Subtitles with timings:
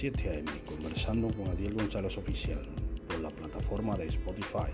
[0.00, 0.50] 7 a.m.
[0.64, 2.62] conversando con Adiel González Oficial
[3.06, 4.72] por la plataforma de Spotify.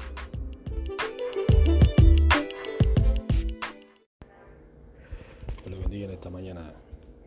[5.65, 6.73] Dios le bendiga en esta mañana.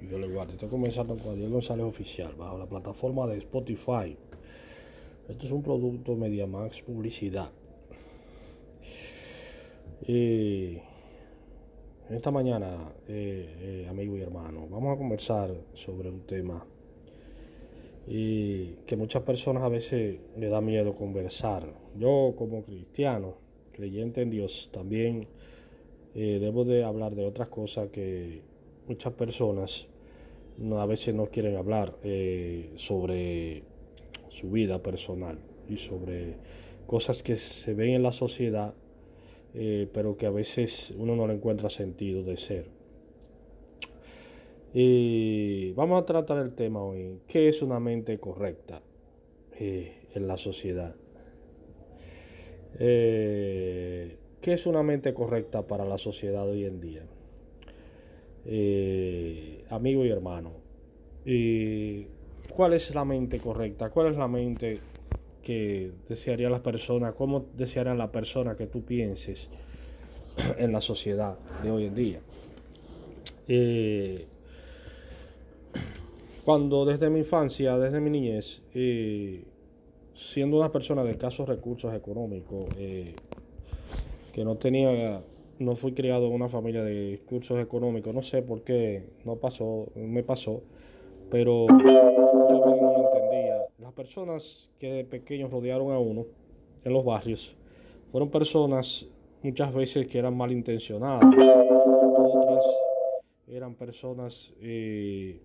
[0.02, 0.54] Y Dios le guarde.
[0.54, 4.16] Estoy comenzando con Adiel González Oficial bajo la plataforma de Spotify.
[5.28, 7.52] Esto es un producto MediaMax Publicidad.
[10.08, 10.82] En
[12.10, 16.66] esta mañana, eh, eh, amigo y hermano, vamos a conversar sobre un tema
[18.10, 21.72] y que muchas personas a veces le da miedo conversar.
[21.96, 23.36] Yo como cristiano,
[23.72, 25.28] creyente en Dios, también
[26.16, 28.42] eh, debo de hablar de otras cosas que
[28.88, 29.88] muchas personas
[30.76, 31.96] a veces no quieren hablar
[32.76, 33.64] sobre
[34.28, 36.36] su vida personal y sobre
[36.86, 38.74] cosas que se ven en la sociedad
[39.54, 42.79] eh, pero que a veces uno no le encuentra sentido de ser.
[44.74, 47.20] Y vamos a tratar el tema hoy.
[47.28, 48.82] ¿Qué es una mente correcta
[49.60, 50.96] eh, en la sociedad?
[52.78, 57.04] Eh, ¿Qué es una mente correcta para la sociedad hoy en día?
[59.70, 60.54] amigo y hermano,
[62.56, 63.92] ¿cuál es la mente correcta?
[63.92, 64.80] ¿Cuál es la mente
[65.50, 69.50] que desearía la persona, cómo desearía la persona que tú pienses
[70.58, 72.20] en la sociedad de hoy en día.
[76.44, 78.64] Cuando desde mi infancia, desde mi niñez,
[80.14, 83.14] siendo una persona de escasos recursos económicos, eh,
[84.34, 85.22] que no tenía,
[85.60, 89.88] no fui criado en una familia de recursos económicos, no sé por qué no pasó,
[89.96, 90.62] me pasó,
[91.30, 91.68] pero
[93.78, 96.26] las personas que de pequeños rodearon a uno
[96.84, 97.56] en los barrios
[98.12, 99.06] fueron personas
[99.44, 101.24] muchas veces que eran malintencionadas,
[102.18, 102.66] otras
[103.48, 105.40] eran personas eh,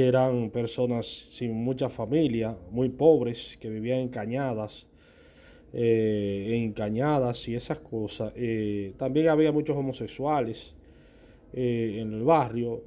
[0.00, 4.86] eran personas sin mucha familia, muy pobres, que vivían encañadas,
[5.72, 8.32] eh, encañadas y esas cosas.
[8.36, 10.74] Eh, también había muchos homosexuales
[11.52, 12.84] en el barrio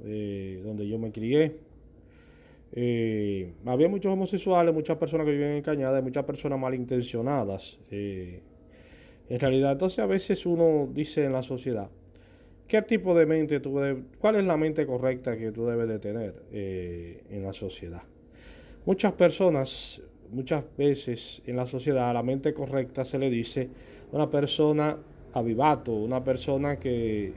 [0.64, 1.64] donde yo me crié.
[2.76, 7.78] Eh, había muchos homosexuales, muchas personas que vivían encañadas, muchas personas malintencionadas.
[7.90, 8.40] Eh,
[9.28, 11.88] en realidad, entonces a veces uno dice en la sociedad,
[12.74, 13.80] ¿qué tipo de mente tú
[14.18, 18.02] cuál es la mente correcta que tú debes de tener eh, en la sociedad?
[18.84, 20.02] Muchas personas,
[20.32, 23.68] muchas veces en la sociedad, a la mente correcta se le dice
[24.10, 24.96] una persona
[25.34, 27.34] avivato, una persona que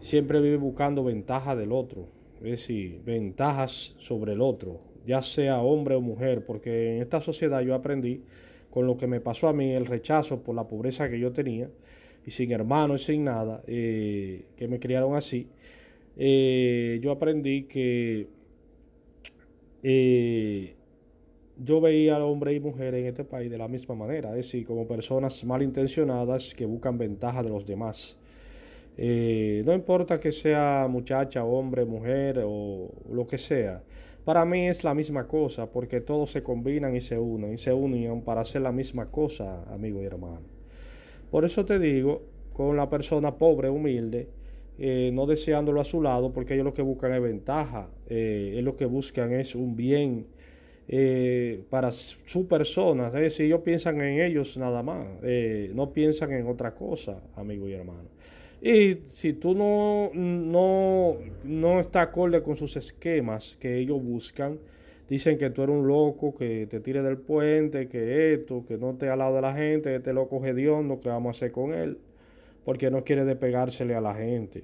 [0.00, 2.08] siempre vive buscando ventaja del otro
[2.40, 7.60] es decir, ventajas sobre el otro, ya sea hombre o mujer, porque en esta sociedad
[7.60, 8.24] yo aprendí
[8.70, 11.68] con lo que me pasó a mí, el rechazo por la pobreza que yo tenía,
[12.26, 15.48] y sin hermano y sin nada, eh, que me criaron así,
[16.16, 18.26] eh, yo aprendí que
[19.82, 20.74] eh,
[21.56, 24.66] yo veía a hombres y mujeres en este país de la misma manera, es decir,
[24.66, 28.16] como personas malintencionadas que buscan ventaja de los demás.
[28.96, 33.82] No importa que sea muchacha, hombre, mujer o lo que sea.
[34.24, 37.72] Para mí es la misma cosa porque todos se combinan y se unen y se
[37.72, 40.59] unen para hacer la misma cosa, amigo y hermano.
[41.30, 44.28] Por eso te digo, con la persona pobre, humilde,
[44.78, 48.64] eh, no deseándolo a su lado, porque ellos lo que buscan es ventaja, eh, ellos
[48.64, 50.26] lo que buscan es un bien
[51.70, 55.06] para su persona, es decir, ellos piensan en ellos nada más,
[55.72, 58.08] no piensan en otra cosa, amigo y hermano.
[58.62, 64.58] Y si tú no, no, no estás acorde con sus esquemas que ellos buscan,
[65.10, 68.94] dicen que tú eres un loco, que te tire del puente, que esto, que no
[68.94, 71.98] te al lado de la gente, este loco hediondo, ¿qué vamos a hacer con él?
[72.64, 74.62] Porque no quiere despegársele a la gente.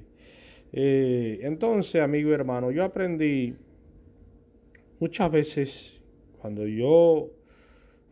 [0.72, 3.56] Eh, entonces, amigo y hermano, yo aprendí
[5.00, 6.00] muchas veces,
[6.40, 7.28] cuando yo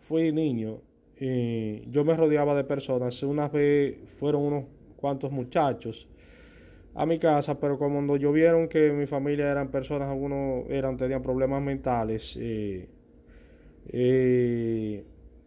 [0.01, 0.81] fui niño,
[1.17, 4.65] eh, yo me rodeaba de personas, una vez fueron unos
[4.97, 6.09] cuantos muchachos
[6.95, 11.23] a mi casa, pero cuando yo vieron que mi familia eran personas, algunos eran, tenían
[11.23, 12.87] problemas mentales y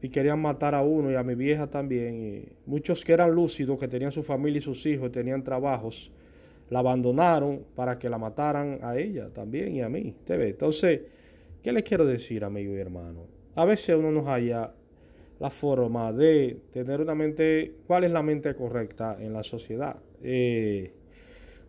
[0.10, 2.50] querían matar a uno y a mi vieja también.
[2.66, 6.12] muchos que eran lúcidos, que tenían su familia y sus hijos, tenían trabajos,
[6.70, 10.16] la abandonaron para que la mataran a ella también y a mí.
[10.28, 11.02] Entonces,
[11.64, 13.26] ¿qué les quiero decir, amigo y hermano?
[13.56, 14.72] A veces uno nos haya
[15.40, 19.98] la forma de tener una mente, cuál es la mente correcta en la sociedad.
[20.22, 20.92] Eh,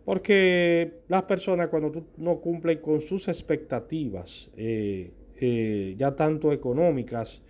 [0.09, 7.43] porque las personas cuando tú no cumplen con sus expectativas, eh, eh, ya tanto económicas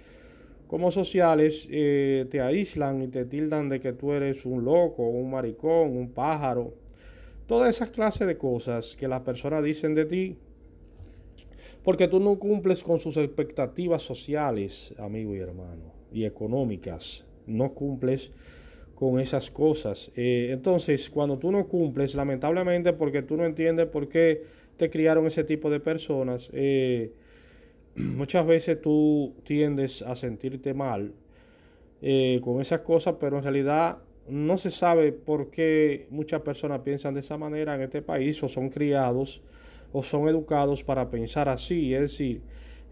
[0.68, 5.96] como sociales, te aíslan y te tildan de que tú eres un loco, un maricón,
[5.96, 6.74] un pájaro.
[7.48, 10.36] Todas esas clases de cosas que las personas dicen de ti,
[11.82, 17.26] Porque tú no cumples con sus expectativas sociales, amigo y hermano, y económicas.
[17.48, 18.32] No cumples
[19.00, 20.12] con esas cosas.
[20.18, 24.44] Eh, entonces, cuando tú no cumples, lamentablemente, porque tú no entiendes por qué
[24.76, 27.14] te criaron ese tipo de personas, eh,
[27.96, 31.14] muchas veces tú tiendes a sentirte mal
[32.02, 37.14] eh, con esas cosas, pero en realidad no se sabe por qué muchas personas piensan
[37.14, 39.42] de esa manera en este país o son criados
[39.94, 42.42] o son educados para pensar así, es decir,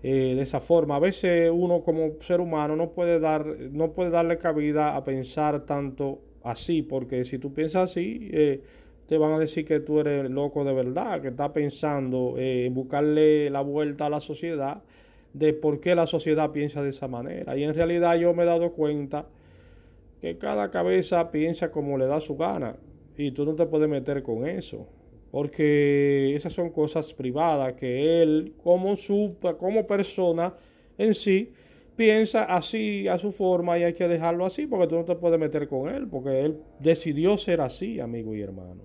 [0.03, 0.95] eh, de esa forma.
[0.95, 5.65] A veces uno como ser humano no puede dar, no puede darle cabida a pensar
[5.65, 8.61] tanto así, porque si tú piensas así, eh,
[9.07, 13.49] te van a decir que tú eres loco de verdad, que estás pensando en buscarle
[13.49, 14.81] la vuelta a la sociedad
[15.33, 17.57] de por qué la sociedad piensa de esa manera.
[17.57, 19.25] Y en realidad yo me he dado cuenta
[20.21, 22.75] que cada cabeza piensa como le da su gana
[23.17, 24.87] y tú no te puedes meter con eso.
[25.31, 30.53] Porque esas son cosas privadas que él, como, su, como persona
[30.97, 31.51] en sí,
[31.95, 35.39] piensa así a su forma y hay que dejarlo así porque tú no te puedes
[35.39, 38.83] meter con él, porque él decidió ser así, amigo y hermano.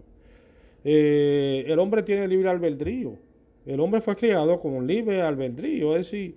[0.84, 3.16] Eh, el hombre tiene libre albedrío.
[3.64, 6.34] El hombre fue criado con libre albedrío, es decir,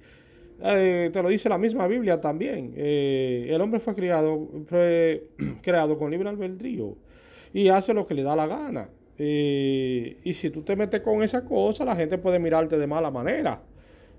[0.61, 2.73] eh, te lo dice la misma Biblia también.
[2.75, 5.29] Eh, el hombre fue criado, fue
[5.61, 6.95] creado con libre albedrío
[7.53, 8.89] y hace lo que le da la gana.
[9.17, 13.11] Eh, y si tú te metes con esa cosa, la gente puede mirarte de mala
[13.11, 13.61] manera.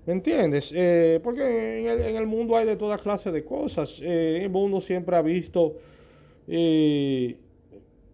[0.05, 0.73] ¿Me entiendes?
[1.21, 4.01] porque en el, mundo hay de toda clase de cosas.
[4.01, 5.75] el mundo siempre ha visto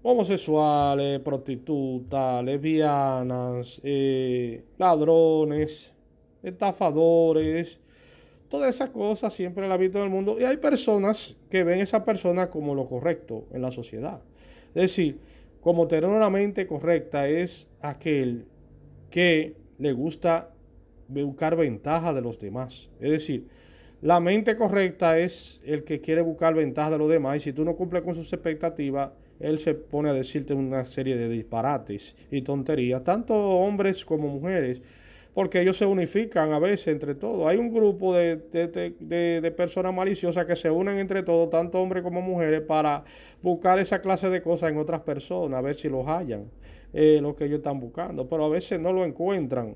[0.03, 5.93] homosexuales, prostitutas, lesbianas, eh, ladrones,
[6.43, 7.79] estafadores,
[8.49, 10.37] todas esas cosas siempre la visto en el mundo.
[10.39, 14.21] Y hay personas que ven a esa persona como lo correcto en la sociedad.
[14.75, 15.19] Es decir,
[15.63, 18.45] como tener una mente correcta es aquel
[19.09, 20.49] que le gusta
[21.07, 22.89] buscar ventaja de los demás.
[22.99, 23.47] Es decir,
[24.01, 27.63] la mente correcta es el que quiere buscar ventaja de los demás y si tú
[27.63, 32.41] no cumples con sus expectativas, él se pone a decirte una serie de disparates y
[32.41, 34.81] tonterías, tanto hombres como mujeres,
[35.33, 37.47] porque ellos se unifican a veces entre todos.
[37.47, 42.21] Hay un grupo de, de, personas maliciosas que se unen entre todos, tanto hombres como
[42.21, 43.03] mujeres, para
[43.41, 46.51] buscar esa clase de cosas en otras personas, a ver si los hallan,
[46.93, 49.75] eh, lo que ellos están buscando, pero a veces no lo encuentran.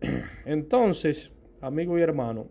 [0.46, 2.48] Entonces, amigo y hermano,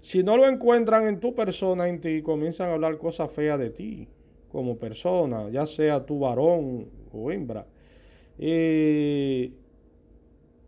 [0.00, 3.70] si no lo encuentran en tu persona, en ti, comienzan a hablar cosas feas de
[3.70, 4.08] ti
[4.50, 7.66] como persona, ya sea tu varón o hembra.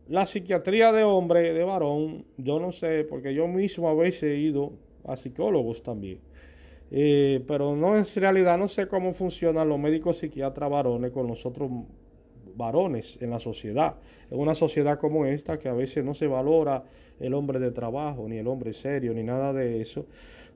[0.08, 4.36] La psiquiatría de hombre, de varón, yo no sé, porque yo mismo a veces he
[4.36, 4.72] ido
[5.04, 6.18] a psicólogos también.
[6.90, 11.44] Eh, pero no en realidad no sé cómo funcionan los médicos psiquiatras varones con los
[11.46, 11.70] otros
[12.54, 13.96] varones en la sociedad.
[14.30, 16.84] En una sociedad como esta que a veces no se valora
[17.18, 20.06] el hombre de trabajo, ni el hombre serio, ni nada de eso.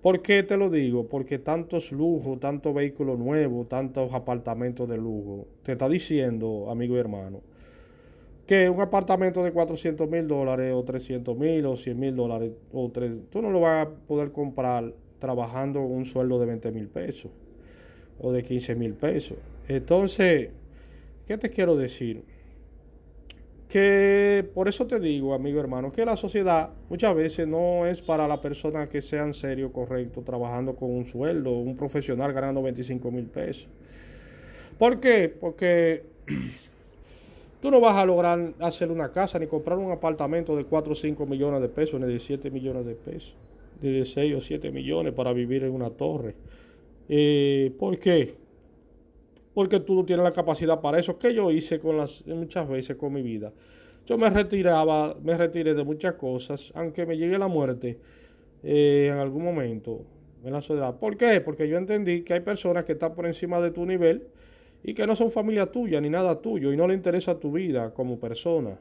[0.02, 1.08] ¿Por qué te lo digo?
[1.08, 7.00] Porque tantos lujos, tantos vehículos nuevos, tantos apartamentos de lujo, te está diciendo, amigo y
[7.00, 7.40] hermano,
[8.48, 12.90] que un apartamento de 400 mil dólares o 300 mil o 100 mil dólares, o
[13.30, 17.30] tú no lo vas a poder comprar trabajando un sueldo de 20 mil pesos
[18.18, 19.36] o de 15 mil pesos.
[19.68, 20.48] Entonces,
[21.26, 22.24] ¿qué te quiero decir?
[23.68, 28.26] que por eso te digo, amigo hermano, que la sociedad muchas veces no es para
[28.26, 33.26] la persona que sean serio, correcto, trabajando con un sueldo, un profesional ganando 25 mil
[33.26, 33.68] pesos.
[34.78, 35.28] ¿Por qué?
[35.28, 36.02] Porque
[37.60, 40.94] tú no vas a lograr hacer una casa ni comprar un apartamento de 4 o
[40.94, 43.36] 5 millones de pesos, ni de 7 millones de pesos,
[43.82, 46.34] ni de 6 o 7 millones para vivir en una torre.
[47.08, 48.34] Eh, ¿Por qué?
[49.58, 51.18] porque tú no tienes la capacidad para eso.
[51.18, 53.52] ¿Qué yo hice con las, muchas veces con mi vida?
[54.06, 57.98] Yo me retiraba, me retiré de muchas cosas, aunque me llegue la muerte
[58.62, 60.04] eh, en algún momento
[60.44, 60.96] en la sociedad.
[60.96, 61.40] ¿Por qué?
[61.40, 64.28] Porque yo entendí que hay personas que están por encima de tu nivel
[64.82, 67.92] y que no son familia tuya ni nada tuyo y no le interesa tu vida
[67.92, 68.78] como persona.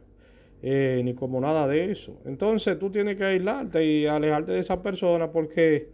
[0.63, 2.19] Eh, ni como nada de eso.
[2.25, 5.89] Entonces tú tienes que aislarte y alejarte de esa persona porque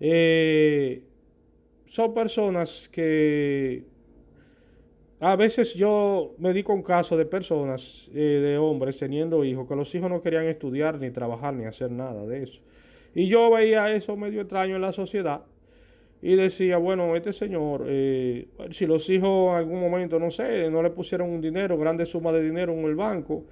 [0.00, 1.04] eh,
[1.86, 3.84] son personas que
[5.20, 9.76] a veces yo me di con casos de personas, eh, de hombres teniendo hijos, que
[9.76, 12.60] los hijos no querían estudiar, ni trabajar, ni hacer nada de eso.
[13.14, 15.44] Y yo veía eso medio extraño en la sociedad
[16.26, 20.82] y decía, bueno, este señor, eh, si los hijos en algún momento, no sé, no
[20.82, 23.44] le pusieron un dinero, grande suma de dinero en el banco,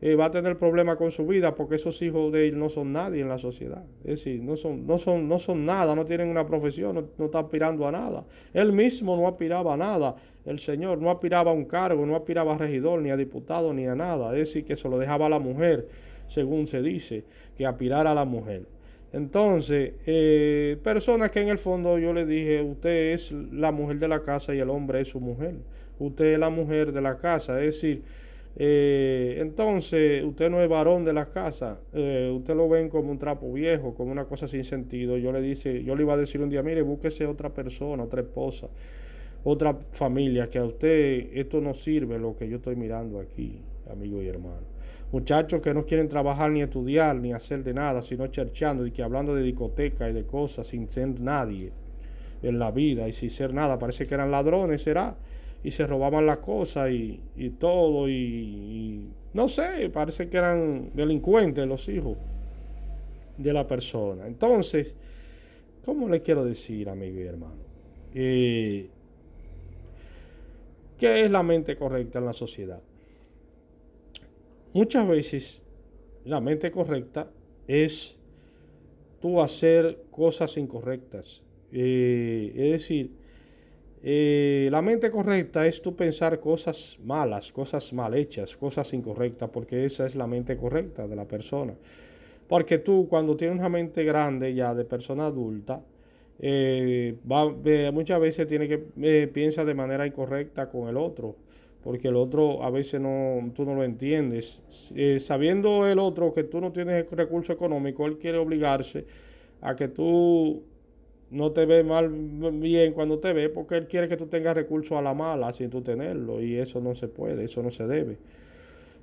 [0.00, 2.92] eh, va a tener problemas con su vida porque esos hijos de él no son
[2.92, 3.84] nadie en la sociedad.
[4.00, 7.26] Es decir, no son, no son, no son nada, no tienen una profesión, no, no
[7.26, 8.24] está aspirando a nada.
[8.52, 10.16] Él mismo no aspiraba a nada.
[10.44, 13.86] El Señor no aspiraba a un cargo, no aspiraba a regidor, ni a diputado, ni
[13.86, 14.32] a nada.
[14.32, 15.86] Es decir, que se lo dejaba a la mujer.
[16.26, 17.22] según se dice,
[17.56, 18.64] que aspirar a la mujer.
[19.16, 24.08] Entonces, eh, personas que en el fondo yo le dije, usted es la mujer de
[24.08, 25.54] la casa y el hombre es su mujer.
[25.98, 28.02] Usted es la mujer de la casa, es decir,
[28.58, 33.18] eh, entonces usted no es varón de la casa, eh, usted lo ven como un
[33.18, 35.16] trapo viejo, como una cosa sin sentido.
[35.16, 38.20] Yo le dice, yo le iba a decir un día, mire, búsquese otra persona, otra
[38.20, 38.68] esposa,
[39.44, 44.20] otra familia, que a usted esto no sirve lo que yo estoy mirando aquí, amigo
[44.22, 44.75] y hermano.
[45.12, 49.02] Muchachos que no quieren trabajar ni estudiar ni hacer de nada, sino cherchando y que
[49.02, 51.70] hablando de discoteca y de cosas sin ser nadie
[52.42, 53.78] en la vida y sin ser nada.
[53.78, 55.14] Parece que eran ladrones, será.
[55.62, 57.20] Y se robaban las cosas y,
[57.58, 58.08] todo.
[58.08, 62.16] Y, no sé, parece que eran delincuentes los hijos
[63.38, 64.26] de la persona.
[64.26, 64.94] Entonces,
[65.84, 67.54] ¿cómo le quiero decir, amigo y hermano?
[68.14, 68.88] Eh,
[70.98, 72.80] ¿Qué es la mente correcta en la sociedad?
[74.76, 75.62] Muchas veces
[76.26, 77.30] la mente correcta
[77.66, 78.14] es
[79.22, 81.42] tú hacer cosas incorrectas.
[81.72, 83.10] Eh, es decir,
[84.02, 89.86] eh, la mente correcta es tú pensar cosas malas, cosas mal hechas, cosas incorrectas, porque
[89.86, 91.72] esa es la mente correcta de la persona.
[92.46, 95.80] Porque tú cuando tienes una mente grande ya de persona adulta,
[96.38, 97.16] eh,
[97.94, 101.34] muchas veces tiene que piensa de manera incorrecta con el otro,
[101.86, 104.60] porque el otro a veces no, tú no lo entiendes.
[104.96, 109.04] Eh, sabiendo el otro que tú no tienes recurso económico, él quiere obligarse
[109.60, 110.64] a que tú
[111.30, 114.98] no te ve mal bien cuando te ve, porque él quiere que tú tengas recursos
[114.98, 118.18] a la mala sin tú tenerlo, y eso no se puede, eso no se debe.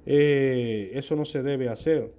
[0.05, 2.11] eso no se debe hacer.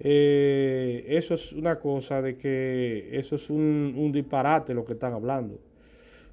[0.00, 5.58] Eh, eso es una cosa de que eso es un, disparate lo que están hablando.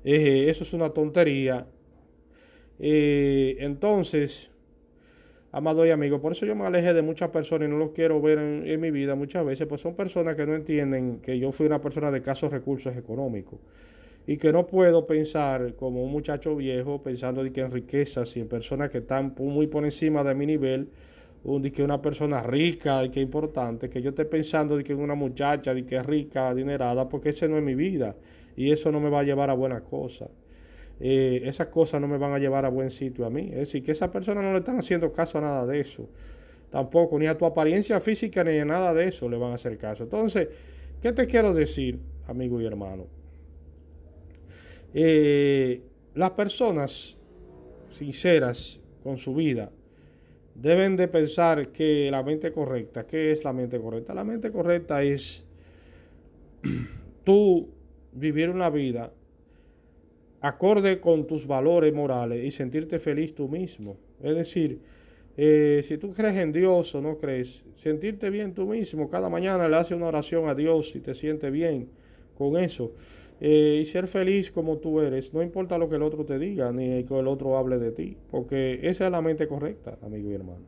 [0.03, 1.65] Eh, eso es una tontería.
[2.83, 4.50] Eh, entonces,
[5.51, 8.19] amado y amigo, por eso yo me alejé de muchas personas y no los quiero
[8.19, 11.67] ver en, mi vida muchas veces, pues son personas que no entienden que yo fui
[11.67, 13.59] una persona de escasos recursos económicos
[14.25, 18.39] y que no puedo pensar como un muchacho viejo pensando de que en riquezas y
[18.39, 20.89] en personas que están muy por encima de mi nivel
[21.43, 25.15] de que una persona rica y que importante, que yo esté pensando de que una
[25.15, 28.15] muchacha de que es rica, adinerada, porque ese no es mi vida
[28.55, 30.29] y eso no me va a llevar a buenas cosas.
[31.03, 33.50] Eh, esas cosas no me van a llevar a buen sitio a mí.
[33.51, 36.08] Es decir, que esa persona no le están haciendo caso a nada de eso.
[36.70, 39.79] Tampoco, ni a tu apariencia física, ni a nada de eso le van a hacer
[39.79, 40.03] caso.
[40.03, 40.48] Entonces,
[41.01, 43.08] ¿qué te quiero decir, amigo y hermano?
[44.93, 45.81] Eh,
[46.13, 47.17] las personas
[47.89, 49.72] sinceras con su vida,
[50.53, 54.13] deben de pensar que la mente correcta, ¿qué es la mente correcta?
[54.13, 55.43] La mente correcta es
[57.24, 57.70] tú
[58.12, 59.12] vivir una vida
[60.41, 63.98] acorde con tus valores morales y sentirte feliz tú mismo.
[64.21, 64.79] Es decir,
[65.38, 69.10] eh, si tú crees en Dios o no crees, sentirte bien tú mismo.
[69.10, 71.88] Cada mañana le haces una oración a Dios y te sientes bien
[72.38, 72.91] con eso.
[73.39, 76.71] Eh, y ser feliz como tú eres, no importa lo que el otro te diga,
[76.71, 80.36] ni que el otro hable de ti, porque esa es la mente correcta, amigo y
[80.36, 80.62] hermano.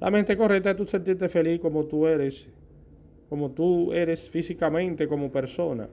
[0.00, 2.46] La mente correcta es tú sentirte feliz como tú eres,
[3.30, 5.88] como tú eres físicamente como persona.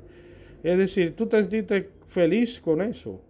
[0.64, 3.22] Es decir, tú te sientes feliz con eso,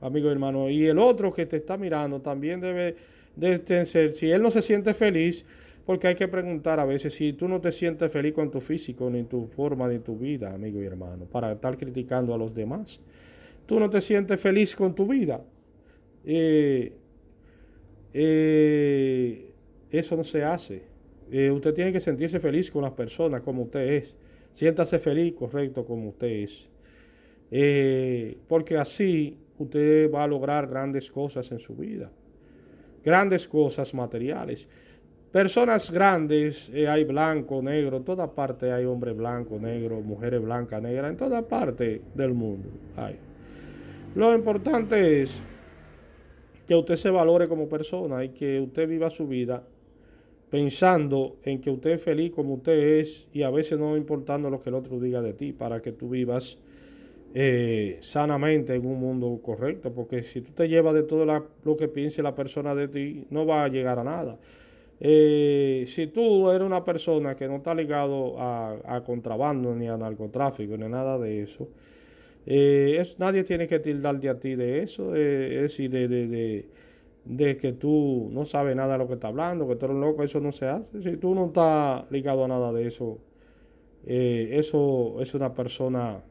[0.00, 0.70] amigo y hermano.
[0.70, 2.96] Y el otro que te está mirando también debe
[3.36, 5.44] de ser, si él no se siente feliz,
[5.84, 9.08] porque hay que preguntar a veces si tú no te sientes feliz con tu físico,
[9.08, 13.00] ni tu forma, ni tu vida, amigo y hermano, para estar criticando a los demás.
[13.66, 15.40] Tú no te sientes feliz con tu vida.
[16.24, 16.92] Eh,
[18.12, 19.50] eh,
[19.90, 20.82] eso no se hace.
[21.30, 24.14] Eh, usted tiene que sentirse feliz con las personas como usted es.
[24.52, 26.68] Siéntase feliz, correcto, como usted es.
[27.50, 32.10] Porque así usted va a lograr grandes cosas en su vida.
[33.04, 34.68] Grandes cosas materiales.
[35.32, 40.82] Personas grandes, eh, hay blanco, negro, en toda parte hay hombre blanco, negro, mujeres blancas,
[40.82, 43.16] negras, en toda parte del mundo hay.
[44.14, 45.40] Lo importante es
[46.66, 49.62] que usted se valore como persona y que usted viva su vida
[50.50, 54.62] pensando en que usted es feliz como usted es y a veces no importando lo
[54.62, 56.56] que el otro diga de ti para que tú vivas
[57.34, 61.88] eh, sanamente en un mundo correcto, porque si tú te llevas de todo lo que
[61.88, 64.38] piense la persona de ti, no va a llegar a nada.
[65.00, 70.76] Eh, si tú eres una persona que no está ligado a, contrabando, ni a narcotráfico,
[70.76, 71.68] ni nada de eso,
[72.46, 78.28] eh, nadie tiene que tildarte a ti de eso, eh, es decir, de, que tú
[78.32, 80.66] no sabes nada de lo que está hablando, que tú eres loco, eso no se
[80.66, 81.02] hace.
[81.02, 83.18] Si tú no estás ligado a nada de eso,
[84.04, 86.22] eso es una persona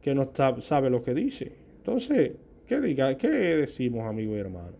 [0.00, 0.30] que no
[0.60, 1.52] sabe lo que dice.
[1.78, 2.32] Entonces,
[2.66, 4.76] ¿qué, diga, ¿qué decimos, amigo y hermano?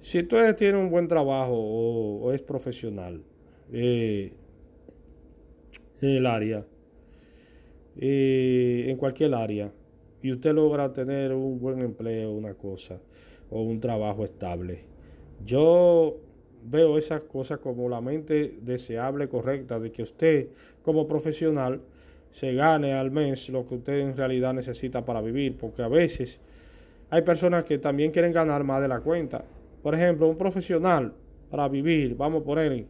[0.00, 3.22] Si tú tienes un buen trabajo o, es profesional,
[3.72, 4.32] eh,
[6.02, 6.64] en el área,
[7.96, 9.72] eh, en cualquier área,
[10.22, 13.00] y usted logra tener un buen empleo, una cosa,
[13.50, 14.80] o un trabajo estable.
[15.44, 16.16] Yo
[16.64, 20.48] veo esas cosas como la mente deseable, correcta, de que usted
[20.82, 21.80] como profesional
[22.34, 26.40] se gane al mes lo que usted en realidad necesita para vivir, porque a veces
[27.08, 29.44] hay personas que también quieren ganar más de la cuenta.
[29.80, 31.12] Por ejemplo, un profesional
[31.48, 32.86] para vivir, vamos a poner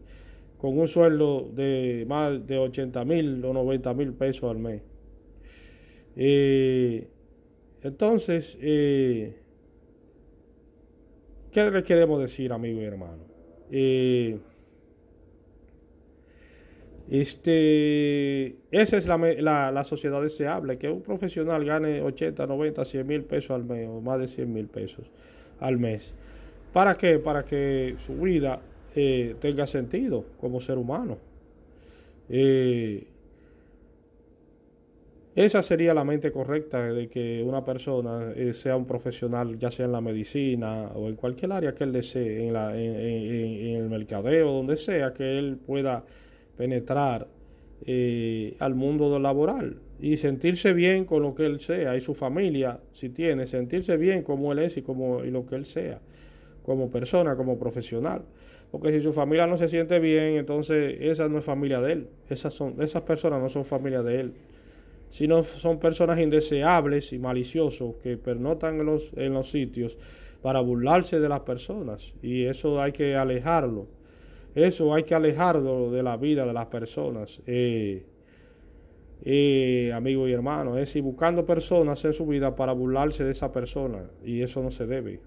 [0.57, 4.81] con un sueldo de más de 80 mil o 90 mil pesos al mes.
[6.17, 7.07] Eh,
[7.83, 9.37] entonces, eh,
[11.53, 13.25] ¿qué le queremos decir, amigo y hermano?
[13.71, 14.39] Eh,
[17.11, 23.51] este, esa es la, sociedad deseable, que un profesional gane 80, 90, 100 mil pesos
[23.51, 25.11] al mes o más de 100 mil pesos
[25.61, 26.15] al mes.
[26.73, 27.19] ¿Para qué?
[27.19, 28.61] Para que su vida
[28.95, 31.19] eh, tenga sentido como ser humano.
[32.29, 33.07] Eh,
[35.35, 39.87] esa sería la mente correcta de que una persona eh, sea un profesional, ya sea
[39.87, 44.77] en la medicina o en cualquier área que él desee, la, en, el mercadeo, donde
[44.77, 46.05] sea, que él pueda
[46.57, 47.29] penetrar
[47.87, 52.81] eh, al mundo laboral y sentirse bien con lo que él sea y su familia,
[52.93, 56.01] si tiene, sentirse bien como él es y, como, y lo que él sea,
[56.65, 58.23] como persona, como profesional.
[58.71, 62.09] Porque si su familia no se siente bien, entonces esa no es familia de él.
[62.29, 64.33] Esas, son, esas personas no son familia de él
[65.15, 69.97] sino son personas indeseables y maliciosos que pernotan en los, en los sitios
[70.43, 72.13] para burlarse de las personas.
[72.21, 73.87] Y eso hay que alejarlo.
[74.55, 77.41] Eso hay que alejarlo de la vida de las personas.
[77.47, 78.05] Eh,
[79.25, 83.51] eh, amigo y hermano, es ir buscando personas en su vida para burlarse de esa
[83.51, 84.05] persona.
[84.25, 85.21] Y eso no se debe.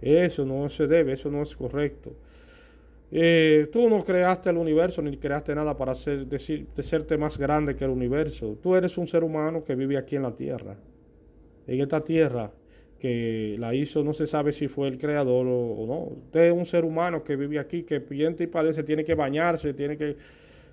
[0.00, 2.12] Eso no se debe, eso no es correcto.
[3.14, 7.76] Eh, tú no creaste el universo ni creaste nada para decir, de serte más grande
[7.76, 8.58] que el universo.
[8.62, 10.76] Tú eres un ser humano que vive aquí en la tierra.
[11.66, 12.50] En esta tierra
[13.02, 16.22] que la hizo, no se sabe si fue el creador o, no.
[16.26, 19.74] Usted es un ser humano que vive aquí, que piensa y padece, tiene que bañarse,
[19.74, 20.16] tiene que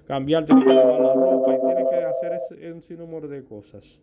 [0.06, 4.00] cambiar, tiene que lavar la ropa y tiene que hacer un sinnúmero de cosas.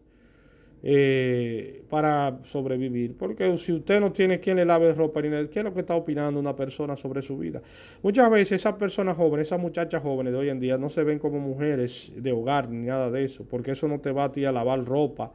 [0.83, 3.17] Eh, para sobrevivir.
[3.17, 6.41] Porque si usted no tiene quien le lave ropa, ¿qué es lo que está opinando
[6.41, 7.63] una persona sobre su vida?
[8.03, 11.21] Muchas veces esas personas jóvenes, esas muchachas jóvenes de hoy en día no se ven
[11.21, 14.45] como mujeres de hogar ni nada de eso, porque eso no te va a ti
[14.45, 15.33] a lavar ropa,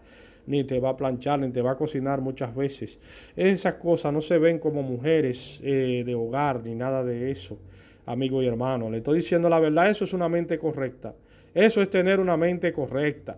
[0.48, 3.00] ni te va a planchar, ni te va a cocinar muchas veces.
[3.36, 7.58] Esas cosas no se ven como mujeres eh, de hogar, ni nada de eso,
[8.06, 8.90] amigo y hermano.
[8.90, 11.14] Le estoy diciendo la verdad, eso es una mente correcta.
[11.54, 13.38] Eso es tener una mente correcta.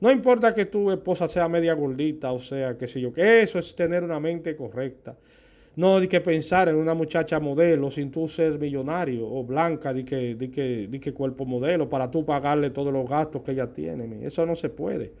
[0.00, 3.58] No importa que tu esposa sea media gordita, o sea, qué sé yo, que eso
[3.58, 5.14] es tener una mente correcta.
[5.76, 10.04] No hay que pensar en una muchacha modelo sin tú ser millonario o blanca, de
[10.04, 13.66] que, de que, de que cuerpo modelo, para tú pagarle todos los gastos que ella
[13.68, 14.26] tiene.
[14.26, 15.12] Eso no se puede.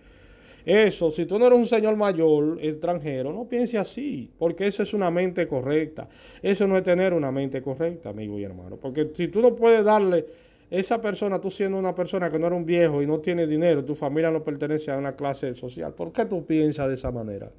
[0.64, 4.92] Eso, si tú no eres un señor mayor extranjero, no piense así, porque eso es
[4.94, 6.08] una mente correcta.
[6.42, 8.76] Eso no es tener una mente correcta, amigo y hermano.
[8.76, 10.26] Porque si tú no puedes darle
[10.70, 13.84] esa persona, tú siendo una persona que no era un viejo y no tiene dinero,
[13.84, 17.50] tu familia no pertenece a una clase social, ¿por qué tú piensas de esa manera?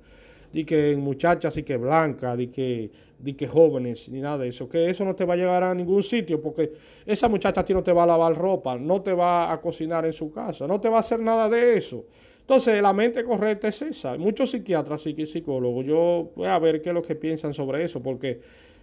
[0.51, 4.67] Di que muchachas y que blancas, di que, di que jóvenes, ni nada de eso,
[4.67, 6.73] que eso no te va a llegar a ningún sitio porque
[7.05, 10.05] esa muchacha a ti no te va a lavar ropa, no te va a cocinar
[10.05, 12.05] en su casa, no te va a hacer nada de eso.
[12.41, 14.17] Entonces, la mente correcta es esa.
[14.17, 18.01] Muchos psiquiatras y psicólogos, yo voy a ver qué es lo que piensan sobre eso,
[18.01, 18.41] porque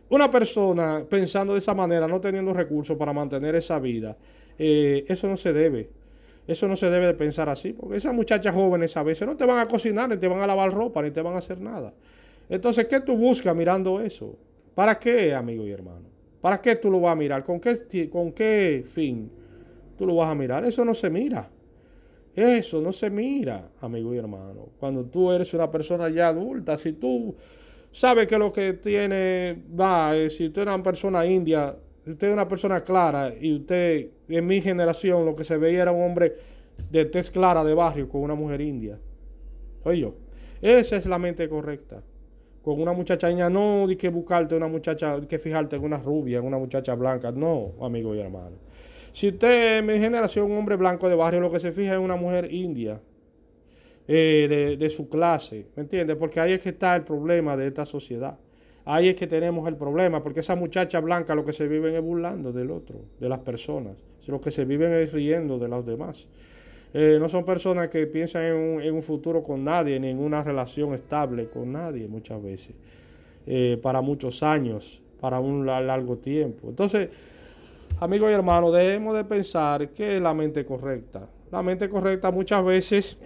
[0.09, 4.17] una persona pensando de esa manera, no teniendo recursos para mantener esa vida,
[4.59, 5.91] eh, eso no se debe.
[6.49, 9.45] Eso no se debe de pensar así, porque esas muchachas jóvenes a veces no te
[9.45, 11.93] van a cocinar, ni te van a lavar ropa, ni te van a hacer nada.
[12.49, 14.35] Entonces, ¿qué tú buscas mirando eso?
[14.75, 16.09] ¿Para qué, amigo y hermano?
[16.41, 17.45] ¿Para qué tú lo vas a mirar?
[17.45, 19.31] ¿Con qué, con qué fin
[19.99, 20.65] tú lo vas a mirar?
[20.65, 21.51] Eso no se mira.
[22.35, 24.71] Eso no se mira, amigo y hermano.
[24.81, 27.35] Cuando tú eres una persona ya adulta, si tú
[27.93, 31.77] sabe que lo que tiene va, eh, si usted es una persona india,
[32.09, 35.83] si usted es una persona clara y usted, en mi generación, lo que se veía
[35.83, 36.37] era un hombre
[36.91, 38.99] de tez clara de barrio con una mujer india.
[39.85, 40.15] Soy yo.
[40.63, 42.03] Esa es la mente correcta.
[42.63, 46.39] Con una muchacha india, no di que buscarte una muchacha, que fijarte en una rubia,
[46.39, 47.31] en una muchacha blanca.
[47.31, 48.57] No, amigo y hermano.
[49.13, 52.01] Si usted en mi generación, un hombre blanco de barrio, lo que se fija es
[52.01, 53.03] una mujer india
[54.07, 56.17] eh, de, su clase, ¿me entiendes?
[56.17, 58.39] Porque ahí es que está el problema de esta sociedad.
[58.91, 62.03] Ahí es que tenemos el problema, porque esa muchacha blanca lo que se viven es
[62.03, 63.97] burlando del otro, de las personas.
[64.27, 66.27] Lo que se viven es riendo de los demás.
[66.95, 70.19] Eh, no son personas que piensan en un, en un, futuro con nadie, ni en
[70.19, 72.75] una relación estable con nadie muchas veces,
[73.47, 76.69] eh, para muchos años, para un largo tiempo.
[76.69, 77.11] Entonces,
[78.01, 81.29] Amigos y hermanos, debemos de pensar que es la mente correcta.
[81.51, 83.19] La mente correcta muchas veces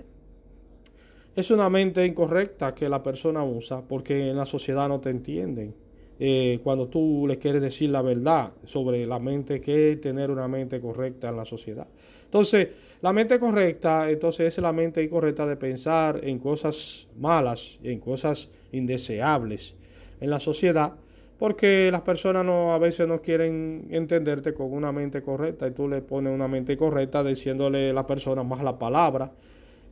[1.34, 5.74] es una mente incorrecta que la persona usa porque en la sociedad no te entienden.
[6.20, 10.46] Eh, cuando tú le quieres decir la verdad sobre la mente, que es tener una
[10.46, 11.86] mente correcta en la sociedad.
[12.24, 12.68] Entonces,
[13.00, 18.48] la mente correcta, entonces es la mente incorrecta de pensar en cosas malas, en cosas
[18.70, 19.74] indeseables
[20.20, 20.92] en la sociedad,
[21.38, 25.88] porque las personas no a veces no quieren entenderte con una mente correcta y tú
[25.88, 29.32] le pones una mente correcta diciéndole a la persona más la palabra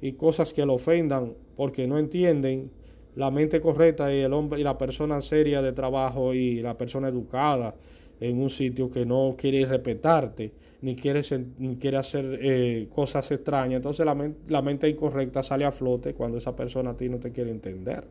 [0.01, 2.71] y cosas que lo ofendan porque no entienden
[3.17, 7.09] la mente correcta y el hombre y la persona seria de trabajo y la persona
[7.09, 7.75] educada
[8.21, 11.23] en un sitio que no quiere respetarte ni quiere,
[11.59, 13.77] ni quiere hacer eh, cosas extrañas.
[13.77, 17.33] Entonces la, la, mente incorrecta sale a flote cuando esa persona a ti no te
[17.33, 18.05] quiere entender.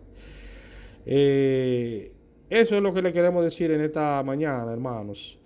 [1.06, 2.12] Eh,
[2.50, 5.39] eso es lo que le queremos decir en esta mañana, hermanos.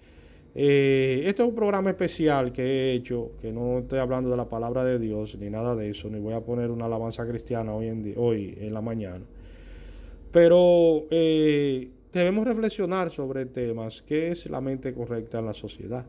[0.56, 4.48] Eh, este es un programa especial que he hecho, que no estoy hablando de la
[4.48, 7.88] palabra de Dios ni nada de eso, ni voy a poner una alabanza cristiana hoy
[7.88, 9.26] en, hoy en la mañana.
[10.32, 16.06] Pero eh, debemos reflexionar sobre temas, qué es la mente correcta en la sociedad.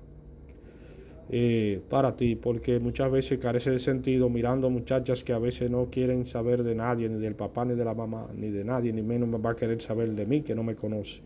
[1.31, 5.87] Eh, para ti, porque muchas veces carece de sentido mirando muchachas que a veces no
[5.91, 9.01] quieren saber de nadie, ni del papá, ni de la mamá, ni de nadie, ni
[9.01, 11.23] menos me va a querer saber de mí, que no me conoce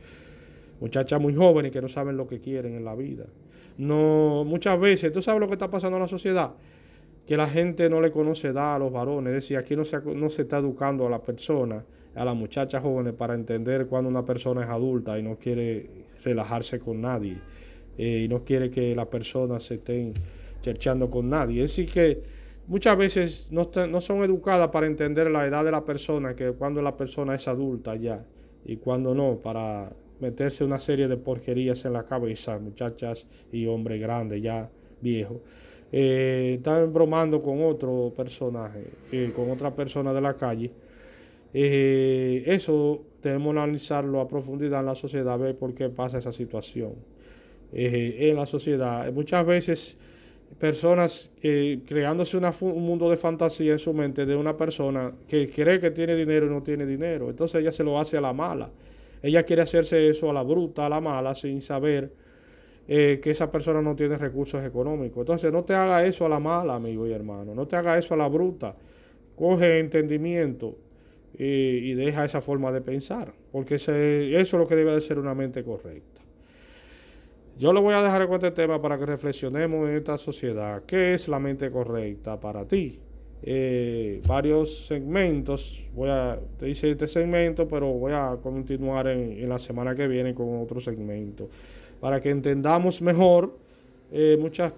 [0.81, 3.27] muchachas muy jóvenes que no saben lo que quieren en la vida.
[3.79, 6.53] No, muchas veces, ¿tú sabes lo que está pasando en la sociedad?
[7.27, 10.01] Que la gente no le conoce edad a los varones, es decir, aquí no se,
[10.01, 14.25] no se está educando a la persona, a las muchachas jóvenes para entender cuando una
[14.25, 15.88] persona es adulta y no quiere
[16.25, 17.38] relajarse con nadie
[17.97, 20.14] eh, y no quiere que la persona se estén
[20.61, 21.62] cherchando con nadie.
[21.62, 22.23] Es decir, que
[22.67, 26.83] muchas veces no, no son educadas para entender la edad de la persona, que cuando
[26.83, 28.25] la persona es adulta ya
[28.64, 34.00] y cuando no, para meterse una serie de porquerías en la cabeza, muchachas y hombres
[34.00, 34.68] grandes, ya
[35.00, 35.38] viejos.
[35.90, 40.70] Eh, están bromando con otro personaje, eh, con otra persona de la calle.
[41.54, 46.92] Eh, eso debemos analizarlo a profundidad en la sociedad, ver por qué pasa esa situación
[47.70, 49.12] en la sociedad.
[49.12, 49.98] Muchas veces
[50.59, 55.90] personas creándose un mundo de fantasía en su mente de una persona que cree que
[55.90, 57.28] tiene dinero y no tiene dinero.
[57.28, 58.70] Entonces ella se lo hace a la mala.
[59.22, 62.12] Ella quiere hacerse eso a la bruta, a la mala, sin saber
[62.87, 65.20] eh, que esa persona no tiene recursos económicos.
[65.20, 67.54] Entonces, no te haga eso a la mala, amigo y hermano.
[67.54, 68.74] No te haga eso a la bruta.
[69.37, 70.76] Coge entendimiento
[71.37, 73.33] y, deja esa forma de pensar.
[73.52, 76.22] Porque eso es lo que debe de ser una mente correcta.
[77.59, 80.85] Yo le voy a dejar con este tema para que reflexionemos en esta sociedad.
[80.87, 83.00] ¿Qué es la mente correcta para ti?
[83.42, 85.81] Eh, varios segmentos.
[85.94, 90.35] Voy a, te hice este segmento, pero voy a continuar en, la semana que viene
[90.35, 91.48] con otro segmento.
[92.01, 93.57] Para que entendamos mejor
[94.12, 94.72] eh, muchas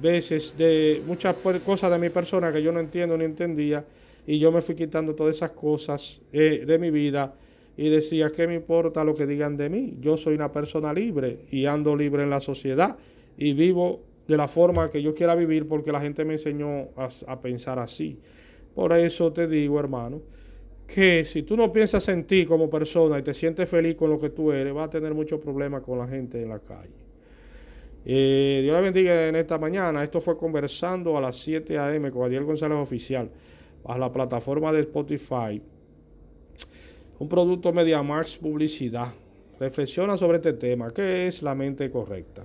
[0.00, 3.84] veces de muchas cosas de mi persona que yo no entiendo ni entendía.
[4.26, 7.34] Y yo me fui quitando todas esas cosas eh, de mi vida
[7.76, 9.96] y decía, ¿qué me importa lo que digan de mí?
[10.00, 12.96] Yo soy una persona libre y ando libre en la sociedad
[13.36, 17.40] y vivo de la forma que yo quiera vivir porque la gente me enseñó a,
[17.40, 18.18] pensar así.
[18.74, 20.22] Por eso te digo, hermano,
[20.86, 24.18] que si tú no piensas en ti como persona y te sientes feliz con lo
[24.18, 27.04] que tú eres, vas a tener muchos problemas con la gente en la calle.
[28.06, 30.02] Eh, Dios le bendiga en esta mañana.
[30.02, 32.10] Esto fue conversando a las 7 a.m.
[32.10, 33.30] con Adiel González Oficial
[33.84, 35.60] a la plataforma de Spotify.
[37.18, 39.08] Un producto Media Max Publicidad.
[39.58, 40.92] Reflexiona sobre este tema.
[40.92, 42.44] ¿Qué es la mente correcta?